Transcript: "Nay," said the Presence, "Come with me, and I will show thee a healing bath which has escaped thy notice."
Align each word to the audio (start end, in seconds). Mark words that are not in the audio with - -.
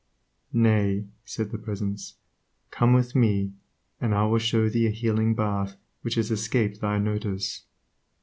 "Nay," 0.51 1.05
said 1.25 1.51
the 1.51 1.59
Presence, 1.59 2.15
"Come 2.71 2.93
with 2.93 3.13
me, 3.15 3.53
and 3.99 4.15
I 4.15 4.25
will 4.25 4.39
show 4.39 4.67
thee 4.67 4.87
a 4.87 4.89
healing 4.89 5.35
bath 5.35 5.75
which 6.01 6.15
has 6.15 6.31
escaped 6.31 6.81
thy 6.81 6.97
notice." 6.97 7.65